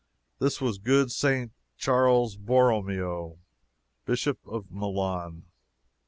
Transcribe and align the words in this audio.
This 0.39 0.59
was 0.59 0.79
good 0.79 1.11
St. 1.11 1.51
Charles 1.77 2.35
Borromeo, 2.35 3.37
Bishop 4.03 4.39
of 4.47 4.71
Milan. 4.71 5.43